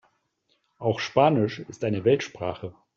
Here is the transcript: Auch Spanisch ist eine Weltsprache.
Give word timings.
Auch 0.79 0.99
Spanisch 0.99 1.59
ist 1.59 1.83
eine 1.83 2.03
Weltsprache. 2.05 2.73